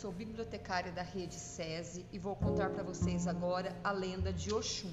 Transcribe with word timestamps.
sou 0.00 0.10
bibliotecária 0.10 0.90
da 0.90 1.02
rede 1.02 1.34
SESI 1.34 2.06
e 2.10 2.18
vou 2.18 2.34
contar 2.34 2.70
para 2.70 2.82
vocês 2.82 3.26
agora 3.26 3.78
a 3.84 3.92
lenda 3.92 4.32
de 4.32 4.50
Oxum. 4.50 4.90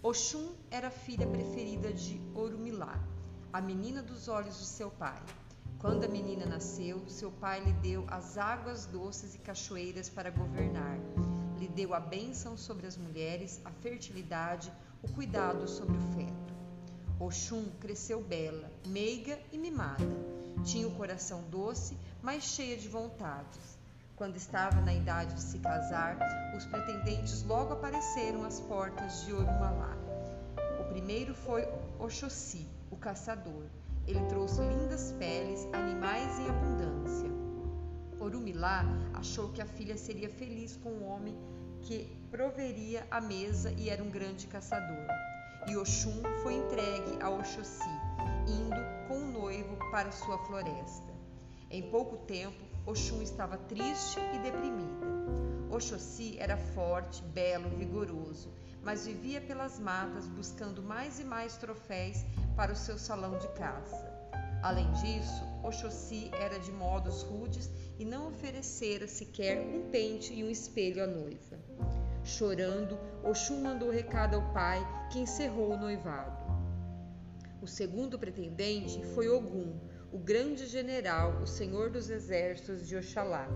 Oxum 0.00 0.54
era 0.70 0.86
a 0.86 0.92
filha 0.92 1.26
preferida 1.26 1.92
de 1.92 2.20
Orumilá, 2.32 3.02
a 3.52 3.60
menina 3.60 4.00
dos 4.00 4.28
olhos 4.28 4.60
de 4.60 4.64
seu 4.64 4.92
pai. 4.92 5.20
Quando 5.80 6.04
a 6.04 6.08
menina 6.08 6.46
nasceu, 6.46 7.02
seu 7.08 7.32
pai 7.32 7.58
lhe 7.64 7.72
deu 7.72 8.06
as 8.06 8.38
águas 8.38 8.86
doces 8.86 9.34
e 9.34 9.38
cachoeiras 9.38 10.08
para 10.08 10.30
governar. 10.30 11.00
Lhe 11.58 11.66
deu 11.66 11.92
a 11.92 11.98
bênção 11.98 12.56
sobre 12.56 12.86
as 12.86 12.96
mulheres, 12.96 13.60
a 13.64 13.72
fertilidade, 13.72 14.72
o 15.02 15.08
cuidado 15.08 15.66
sobre 15.66 15.96
o 15.96 16.00
feto. 16.14 16.54
Oxum 17.18 17.70
cresceu 17.80 18.22
bela, 18.22 18.70
meiga 18.86 19.36
e 19.50 19.58
mimada. 19.58 20.06
Tinha 20.64 20.86
o 20.86 20.94
coração 20.94 21.42
doce, 21.50 21.98
mas 22.22 22.44
cheia 22.44 22.76
de 22.76 22.88
vontades. 22.88 23.75
Quando 24.16 24.36
estava 24.36 24.80
na 24.80 24.94
idade 24.94 25.34
de 25.34 25.40
se 25.40 25.58
casar, 25.58 26.18
os 26.56 26.64
pretendentes 26.64 27.42
logo 27.42 27.74
apareceram 27.74 28.44
às 28.44 28.60
portas 28.60 29.24
de 29.24 29.32
Orumalá. 29.32 29.96
O 30.80 30.84
primeiro 30.84 31.34
foi 31.34 31.68
Oxóssi, 31.98 32.66
o 32.90 32.96
caçador. 32.96 33.66
Ele 34.06 34.24
trouxe 34.26 34.62
lindas 34.62 35.12
peles, 35.18 35.68
animais 35.72 36.38
em 36.38 36.48
abundância. 36.48 37.30
Orumilá 38.18 38.84
achou 39.12 39.50
que 39.52 39.60
a 39.60 39.66
filha 39.66 39.96
seria 39.96 40.30
feliz 40.30 40.76
com 40.76 40.88
o 40.88 41.04
homem 41.04 41.36
que 41.82 42.16
proveria 42.30 43.06
a 43.10 43.20
mesa 43.20 43.70
e 43.72 43.90
era 43.90 44.02
um 44.02 44.10
grande 44.10 44.46
caçador 44.46 45.06
e 45.68 45.76
Oxum 45.76 46.22
foi 46.42 46.54
entregue 46.54 47.20
a 47.20 47.28
Oxóssi, 47.28 47.90
indo 48.46 49.08
com 49.08 49.18
o 49.18 49.32
noivo 49.32 49.76
para 49.90 50.12
sua 50.12 50.38
floresta. 50.46 51.12
Em 51.68 51.90
pouco 51.90 52.18
tempo, 52.18 52.64
Oxum 52.86 53.20
estava 53.20 53.56
triste 53.56 54.20
e 54.32 54.38
deprimida. 54.38 55.06
Oxóssi 55.68 56.38
era 56.38 56.56
forte, 56.56 57.20
belo, 57.24 57.68
vigoroso, 57.70 58.54
mas 58.80 59.06
vivia 59.06 59.40
pelas 59.40 59.80
matas 59.80 60.28
buscando 60.28 60.80
mais 60.80 61.18
e 61.18 61.24
mais 61.24 61.56
troféus 61.56 62.18
para 62.54 62.72
o 62.72 62.76
seu 62.76 62.96
salão 62.96 63.36
de 63.38 63.48
caça. 63.48 64.06
Além 64.62 64.90
disso, 64.92 65.42
Oxóssi 65.64 66.30
era 66.34 66.60
de 66.60 66.70
modos 66.70 67.22
rudes 67.22 67.68
e 67.98 68.04
não 68.04 68.28
oferecera 68.28 69.08
sequer 69.08 69.58
um 69.60 69.90
pente 69.90 70.32
e 70.32 70.44
um 70.44 70.48
espelho 70.48 71.02
à 71.02 71.08
noiva. 71.08 71.58
Chorando, 72.22 72.96
Oxum 73.24 73.62
mandou 73.62 73.90
recado 73.90 74.36
ao 74.36 74.52
pai, 74.52 74.80
que 75.10 75.18
encerrou 75.18 75.72
o 75.72 75.76
noivado. 75.76 76.36
O 77.60 77.66
segundo 77.66 78.16
pretendente 78.16 79.04
foi 79.06 79.28
Ogum, 79.28 79.76
o 80.16 80.18
grande 80.18 80.66
general, 80.66 81.42
o 81.42 81.46
senhor 81.46 81.90
dos 81.90 82.08
exércitos 82.08 82.88
de 82.88 82.96
Oxalá. 82.96 83.46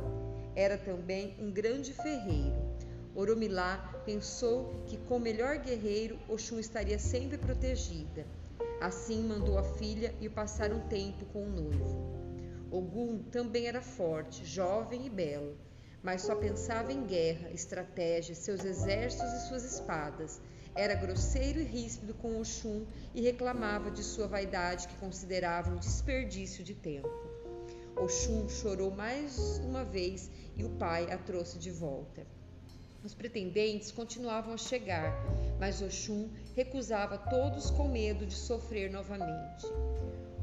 Era 0.55 0.77
também 0.77 1.34
um 1.39 1.50
grande 1.50 1.94
ferreiro. 1.94 2.61
Oromilá 3.14 3.78
pensou 4.05 4.84
que 4.86 4.98
com 4.98 5.16
o 5.16 5.20
melhor 5.20 5.56
guerreiro 5.56 6.19
Oxum 6.28 6.58
estaria 6.58 6.98
sempre 6.98 7.38
protegida. 7.38 8.27
Assim 8.78 9.22
mandou 9.27 9.56
a 9.56 9.62
filha 9.62 10.14
ir 10.20 10.28
passar 10.28 10.70
um 10.70 10.81
tempo 10.81 11.25
com 11.33 11.47
o 11.47 11.50
noivo. 11.50 12.12
Ogum 12.70 13.22
também 13.31 13.66
era 13.66 13.81
forte, 13.81 14.44
jovem 14.44 15.06
e 15.06 15.08
belo 15.08 15.56
mas 16.03 16.22
só 16.22 16.34
pensava 16.34 16.92
em 16.92 17.05
guerra, 17.05 17.50
estratégia, 17.50 18.34
seus 18.34 18.64
exércitos 18.64 19.33
e 19.34 19.48
suas 19.48 19.64
espadas. 19.64 20.41
Era 20.75 20.95
grosseiro 20.95 21.61
e 21.61 21.65
ríspido 21.65 22.15
com 22.15 22.41
Oxum 22.41 22.87
e 23.15 23.21
reclamava 23.21 23.91
de 23.91 24.03
sua 24.03 24.27
vaidade 24.27 24.87
que 24.87 24.97
considerava 24.97 25.71
um 25.71 25.77
desperdício 25.77 26.62
de 26.62 26.75
tempo. 26.75 27.11
Oxum 27.97 28.49
chorou 28.49 28.91
mais 28.91 29.59
uma 29.59 29.85
vez 29.85 30.31
e 30.57 30.65
o 30.65 30.71
pai 30.71 31.11
a 31.11 31.19
trouxe 31.19 31.59
de 31.59 31.71
volta. 31.71 32.27
Os 33.03 33.15
pretendentes 33.15 33.91
continuavam 33.91 34.55
a 34.55 34.59
chegar, 34.59 35.12
mas 35.59 35.83
Oxum 35.83 36.28
recusava 36.55 37.19
todos 37.19 37.71
com 37.71 37.89
medo 37.89 38.25
de 38.25 38.34
sofrer 38.34 38.91
novamente. 38.91 39.67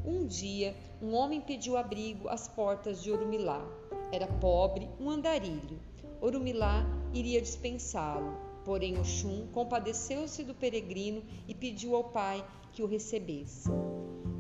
Um 0.04 0.26
dia, 0.26 0.76
um 1.02 1.14
homem 1.14 1.40
pediu 1.40 1.78
abrigo 1.78 2.28
às 2.28 2.48
portas 2.48 3.02
de 3.02 3.12
Orumilá. 3.12 3.66
Era 4.12 4.28
pobre, 4.28 4.90
um 5.00 5.10
andarilho. 5.10 5.80
Orumilá 6.20 6.86
iria 7.14 7.42
dispensá-lo, 7.42 8.47
porém 8.68 9.00
Oxum 9.00 9.48
compadeceu-se 9.54 10.44
do 10.44 10.54
peregrino 10.54 11.24
e 11.48 11.56
pediu 11.56 11.96
ao 11.96 12.04
pai 12.04 12.46
que 12.74 12.84
o 12.84 12.86
recebesse. 12.86 13.70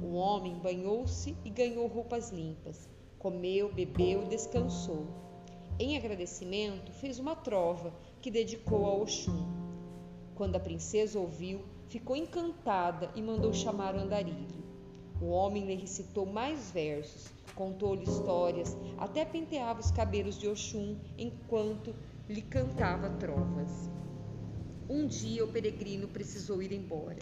O 0.03 0.15
homem 0.15 0.53
banhou-se 0.55 1.33
e 1.45 1.49
ganhou 1.49 1.87
roupas 1.87 2.29
limpas. 2.29 2.89
Comeu, 3.17 3.71
bebeu 3.71 4.25
descansou. 4.25 5.07
Em 5.79 5.95
agradecimento, 5.95 6.91
fez 6.91 7.19
uma 7.19 7.37
trova 7.37 7.93
que 8.21 8.29
dedicou 8.29 8.85
a 8.85 8.95
Oxum. 8.95 9.47
Quando 10.35 10.57
a 10.57 10.59
princesa 10.59 11.17
ouviu, 11.17 11.61
ficou 11.87 12.13
encantada 12.13 13.09
e 13.15 13.21
mandou 13.21 13.53
chamar 13.53 13.95
o 13.95 13.99
andarilho. 13.99 14.61
O 15.21 15.27
homem 15.27 15.65
lhe 15.65 15.75
recitou 15.75 16.25
mais 16.25 16.69
versos, 16.69 17.31
contou-lhe 17.55 18.03
histórias, 18.03 18.75
até 18.97 19.23
penteava 19.23 19.79
os 19.79 19.89
cabelos 19.89 20.37
de 20.37 20.49
Oxum 20.49 20.97
enquanto 21.17 21.95
lhe 22.27 22.41
cantava 22.41 23.09
trovas. 23.11 23.89
Um 24.89 25.05
dia 25.05 25.43
o 25.43 25.47
peregrino 25.49 26.07
precisou 26.07 26.61
ir 26.61 26.71
embora. 26.71 27.17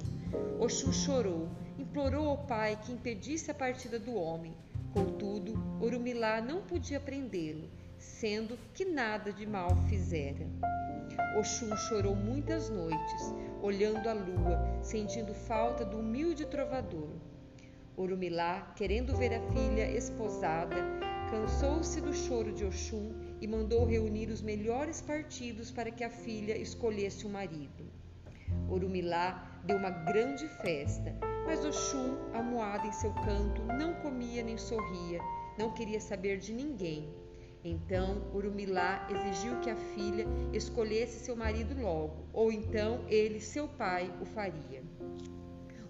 Oxum 0.59 0.93
chorou, 0.93 1.49
implorou 1.79 2.29
ao 2.29 2.37
pai 2.45 2.79
que 2.79 2.91
impedisse 2.91 3.49
a 3.49 3.55
partida 3.55 3.97
do 3.97 4.13
homem. 4.13 4.55
Contudo, 4.93 5.53
Orumilá 5.81 6.39
não 6.41 6.61
podia 6.61 6.99
prendê-lo, 6.99 7.67
sendo 7.97 8.55
que 8.75 8.85
nada 8.85 9.33
de 9.33 9.47
mal 9.47 9.75
fizera. 9.89 10.45
Oxum 11.39 11.75
chorou 11.75 12.15
muitas 12.15 12.69
noites, 12.69 13.33
olhando 13.63 14.07
a 14.07 14.13
lua, 14.13 14.79
sentindo 14.83 15.33
falta 15.33 15.83
do 15.83 15.97
humilde 15.97 16.45
trovador. 16.45 17.09
Urumilá, 17.97 18.73
querendo 18.75 19.15
ver 19.17 19.33
a 19.33 19.41
filha 19.51 19.89
esposada, 19.89 20.75
cansou-se 21.31 21.99
do 21.99 22.13
choro 22.13 22.53
de 22.53 22.63
Oxum 22.63 23.24
e 23.45 23.47
mandou 23.47 23.85
reunir 23.85 24.29
os 24.29 24.41
melhores 24.41 25.01
partidos 25.01 25.69
para 25.69 25.91
que 25.91 26.03
a 26.03 26.09
filha 26.09 26.57
escolhesse 26.57 27.27
o 27.27 27.29
marido. 27.29 27.85
Urumilá 28.67 29.61
deu 29.63 29.77
uma 29.77 29.91
grande 29.91 30.47
festa, 30.63 31.15
mas 31.45 31.63
Oxum, 31.63 32.17
amuado 32.33 32.87
em 32.87 32.91
seu 32.91 33.13
canto, 33.13 33.61
não 33.61 33.93
comia 34.01 34.41
nem 34.41 34.57
sorria, 34.57 35.19
não 35.59 35.71
queria 35.75 35.99
saber 35.99 36.39
de 36.39 36.53
ninguém. 36.53 37.07
Então 37.63 38.23
Urumilá 38.33 39.07
exigiu 39.11 39.59
que 39.59 39.69
a 39.69 39.75
filha 39.75 40.25
escolhesse 40.51 41.23
seu 41.23 41.35
marido 41.35 41.79
logo, 41.79 42.25
ou 42.33 42.51
então 42.51 43.05
ele, 43.07 43.39
seu 43.39 43.67
pai, 43.67 44.11
o 44.19 44.25
faria. 44.25 44.81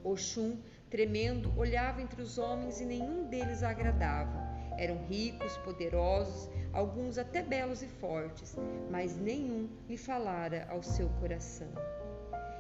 Oxum 0.03 0.57
Tremendo, 0.89 1.51
olhava 1.57 2.01
entre 2.01 2.21
os 2.21 2.37
homens 2.37 2.79
e 2.79 2.85
nenhum 2.85 3.27
deles 3.27 3.63
a 3.63 3.69
agradava. 3.69 4.54
Eram 4.77 4.97
ricos, 5.07 5.57
poderosos, 5.57 6.49
alguns 6.73 7.17
até 7.17 7.41
belos 7.41 7.81
e 7.81 7.87
fortes, 7.87 8.55
mas 8.89 9.15
nenhum 9.15 9.69
lhe 9.87 9.97
falara 9.97 10.67
ao 10.69 10.83
seu 10.83 11.09
coração. 11.21 11.69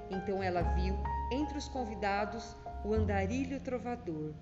Então 0.09 0.41
ela 0.41 0.61
viu 0.61 0.95
entre 1.31 1.57
os 1.57 1.67
convidados 1.67 2.55
o 2.83 2.93
andarilho 2.93 3.59
trovador. 3.59 4.33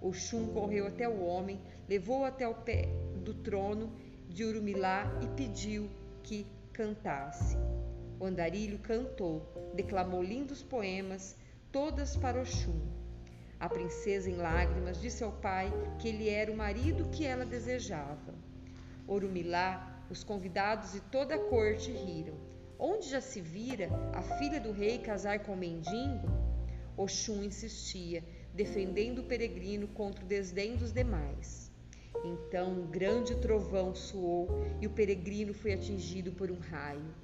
Oxum 0.00 0.52
correu 0.52 0.86
até 0.86 1.08
o 1.08 1.22
homem, 1.24 1.60
levou-o 1.88 2.24
até 2.24 2.48
o 2.48 2.54
pé 2.54 2.88
do 3.22 3.34
trono 3.34 3.92
de 4.28 4.44
Urumilá 4.44 5.06
e 5.22 5.28
pediu 5.28 5.88
que 6.22 6.46
cantasse. 6.72 7.56
O 8.18 8.24
andarilho 8.24 8.78
cantou, 8.78 9.46
declamou 9.74 10.22
lindos 10.22 10.62
poemas, 10.62 11.36
todas 11.70 12.16
para 12.16 12.40
Oxum. 12.40 13.01
A 13.62 13.68
princesa, 13.68 14.28
em 14.28 14.34
lágrimas, 14.34 15.00
disse 15.00 15.22
ao 15.22 15.30
pai 15.30 15.72
que 16.00 16.08
ele 16.08 16.28
era 16.28 16.50
o 16.50 16.56
marido 16.56 17.08
que 17.10 17.24
ela 17.24 17.46
desejava. 17.46 18.34
Orumilá, 19.06 20.04
os 20.10 20.24
convidados 20.24 20.96
e 20.96 21.00
toda 21.00 21.36
a 21.36 21.38
corte 21.38 21.92
riram. 21.92 22.34
Onde 22.76 23.08
já 23.08 23.20
se 23.20 23.40
vira 23.40 23.88
a 24.12 24.20
filha 24.20 24.58
do 24.58 24.72
rei 24.72 24.98
casar 24.98 25.44
com 25.44 25.52
o 25.52 25.56
mendigo? 25.56 26.26
Oxum 26.96 27.44
insistia, 27.44 28.24
defendendo 28.52 29.20
o 29.20 29.26
peregrino 29.26 29.86
contra 29.86 30.24
o 30.24 30.26
desdém 30.26 30.74
dos 30.74 30.92
demais. 30.92 31.70
Então 32.24 32.72
um 32.72 32.90
grande 32.90 33.36
trovão 33.36 33.94
soou 33.94 34.48
e 34.80 34.88
o 34.88 34.90
peregrino 34.90 35.54
foi 35.54 35.72
atingido 35.72 36.32
por 36.32 36.50
um 36.50 36.58
raio. 36.58 37.14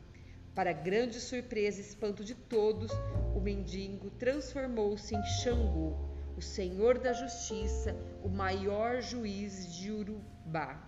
Para 0.55 0.73
grande 0.73 1.19
surpresa 1.19 1.79
e 1.79 1.85
espanto 1.85 2.23
de 2.23 2.37
todos, 2.37 2.93
o 3.35 3.41
mendigo 3.41 4.09
transformou-se 4.11 5.17
em 5.17 5.23
Xangô, 5.25 6.08
o 6.39 6.41
Senhor 6.41 7.01
da 7.01 7.13
Justiça, 7.13 7.97
o 8.23 8.29
maior 8.29 9.03
juiz 9.03 9.75
de 9.75 9.91
Urubá. 9.91 10.81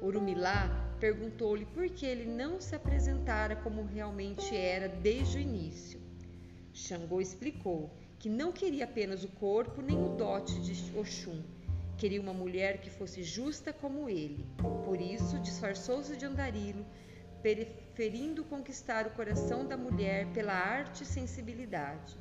Urumilá 0.00 0.96
perguntou-lhe 0.98 1.66
por 1.66 1.86
que 1.90 2.06
ele 2.06 2.24
não 2.24 2.58
se 2.58 2.74
apresentara 2.74 3.54
como 3.56 3.84
realmente 3.84 4.56
era 4.56 4.88
desde 4.88 5.36
o 5.36 5.40
início. 5.40 6.00
Xangô 6.72 7.20
explicou 7.20 7.90
que 8.18 8.30
não 8.30 8.52
queria 8.52 8.84
apenas 8.84 9.22
o 9.22 9.28
corpo 9.28 9.82
nem 9.82 10.02
o 10.02 10.16
dote 10.16 10.58
de 10.62 10.98
Oxum, 10.98 11.42
Queria 11.98 12.20
uma 12.20 12.32
mulher 12.32 12.80
que 12.80 12.88
fosse 12.88 13.22
justa 13.22 13.70
como 13.70 14.08
ele. 14.08 14.46
Por 14.86 14.98
isso, 14.98 15.38
disfarçou-se 15.40 16.16
de 16.16 16.24
andarilho, 16.24 16.86
preferindo 17.42 18.42
conquistar 18.44 19.06
o 19.06 19.10
coração 19.10 19.66
da 19.66 19.76
mulher 19.76 20.26
pela 20.32 20.54
arte 20.54 21.02
e 21.02 21.06
sensibilidade. 21.06 22.16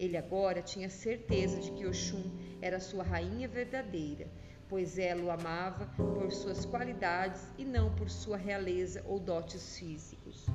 Ele 0.00 0.16
agora 0.16 0.62
tinha 0.62 0.88
certeza 0.88 1.60
de 1.60 1.72
que 1.72 1.86
Oxum 1.86 2.22
era 2.62 2.80
sua 2.80 3.04
rainha 3.04 3.46
verdadeira, 3.46 4.26
pois 4.66 4.98
ela 4.98 5.22
o 5.22 5.30
amava 5.30 5.84
por 5.94 6.32
suas 6.32 6.64
qualidades 6.64 7.52
e 7.58 7.66
não 7.66 7.94
por 7.94 8.08
sua 8.08 8.38
realeza 8.38 9.04
ou 9.06 9.18
dotes 9.18 9.76
físicos. 9.76 10.46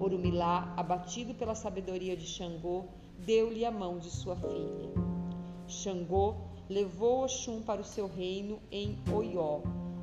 Orumilá, 0.00 0.72
abatido 0.78 1.34
pela 1.34 1.54
sabedoria 1.54 2.16
de 2.16 2.24
Xangô, 2.24 2.86
deu-lhe 3.18 3.66
a 3.66 3.70
mão 3.70 3.98
de 3.98 4.08
sua 4.08 4.34
filha. 4.34 4.90
Xangô 5.68 6.34
levou 6.66 7.24
Oxum 7.24 7.60
para 7.60 7.82
o 7.82 7.84
seu 7.84 8.06
reino 8.06 8.58
em 8.72 8.98
Oió, 9.12 9.60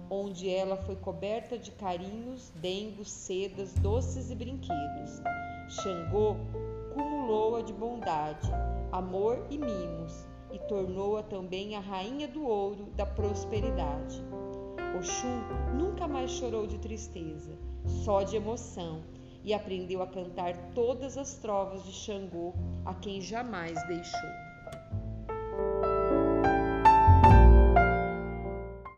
onde 0.07 0.51
ela 0.51 0.77
foi 0.77 0.97
coberta 0.97 1.57
de 1.57 1.71
carinhos, 1.71 2.51
dengos, 2.61 3.09
sedas, 3.09 3.73
doces 3.73 4.29
e 4.29 4.35
brinquedos. 4.35 5.19
Xangô 5.81 6.35
cumulou-a 7.33 7.63
de 7.63 7.73
bondade, 7.73 8.47
amor 8.91 9.43
e 9.49 9.57
mimos, 9.57 10.27
e 10.51 10.59
tornou-a 10.59 11.23
também 11.23 11.75
a 11.75 11.79
rainha 11.79 12.27
do 12.27 12.45
ouro 12.45 12.91
da 12.95 13.07
prosperidade. 13.07 14.23
Oxum 14.95 15.41
nunca 15.75 16.07
mais 16.07 16.29
chorou 16.29 16.67
de 16.67 16.77
tristeza, 16.77 17.57
só 17.87 18.21
de 18.21 18.35
emoção, 18.35 19.01
e 19.43 19.51
aprendeu 19.51 20.03
a 20.03 20.07
cantar 20.07 20.55
todas 20.75 21.17
as 21.17 21.33
trovas 21.39 21.83
de 21.83 21.91
Xangô, 21.91 22.53
a 22.85 22.93
quem 22.93 23.19
jamais 23.19 23.83
deixou. 23.87 24.52